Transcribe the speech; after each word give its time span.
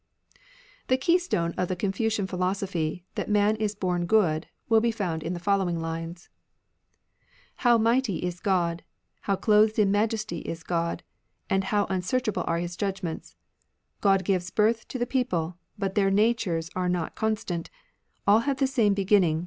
j^^ 0.33 0.41
The 0.87 0.97
keystone 0.97 1.53
of 1.59 1.67
the 1.67 1.75
Confucian 1.75 2.25
phil 2.25 2.39
Confucian 2.39 2.67
osophy, 2.67 3.03
that 3.13 3.29
man 3.29 3.55
is 3.57 3.75
bom 3.75 4.07
good, 4.07 4.47
will 4.67 4.81
be 4.81 4.91
Criterion*» 4.91 5.19
j• 5.19 5.25
j.i 5.29 5.29
j^ 5.29 5.33
n• 5.33 5.33
i* 5.35 5.35
found 5.35 5.35
m 5.35 5.35
the 5.35 5.39
following 5.39 5.79
lines:— 5.79 6.29
How 7.63 7.77
mighty 7.77 8.15
is 8.17 8.39
God! 8.39 8.81
How 9.29 9.35
clothed 9.35 9.77
in 9.77 9.91
majesty 9.91 10.39
is 10.39 10.63
God, 10.63 11.03
And 11.51 11.65
how 11.65 11.85
unsearchable 11.85 12.45
eare 12.47 12.57
His 12.61 12.75
judgments! 12.75 13.35
God 13.99 14.25
gives 14.25 14.49
birth 14.49 14.87
to 14.87 14.97
the 14.97 15.05
people. 15.05 15.57
But 15.77 15.93
their 15.93 16.09
natures 16.09 16.71
are 16.75 16.89
not 16.89 17.13
constant; 17.13 17.69
All 18.25 18.39
have 18.39 18.57
the 18.57 18.65
same 18.65 18.95
beginning. 18.95 19.39